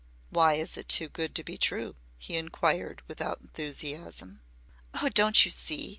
[0.31, 4.41] "Why is it too good to be true?" he inquired without enthusiasm.
[4.95, 5.89] "Oh, don't you see?